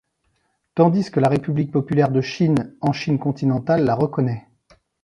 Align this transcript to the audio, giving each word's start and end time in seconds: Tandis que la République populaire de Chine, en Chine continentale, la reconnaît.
Tandis 0.73 1.11
que 1.11 1.19
la 1.19 1.29
République 1.29 1.71
populaire 1.71 2.09
de 2.09 2.21
Chine, 2.21 2.75
en 2.81 2.91
Chine 2.91 3.19
continentale, 3.19 3.85
la 3.85 3.93
reconnaît. 3.93 4.47